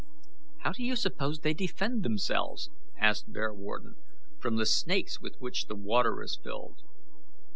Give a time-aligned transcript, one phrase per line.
[0.61, 3.97] "How do you suppose they defend themselves," asked Bearwarden,
[4.39, 6.81] "from the snakes with which the water is filled?"